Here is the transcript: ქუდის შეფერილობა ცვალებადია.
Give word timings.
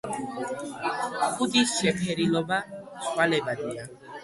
ქუდის 1.33 1.75
შეფერილობა 1.83 2.59
ცვალებადია. 3.07 3.89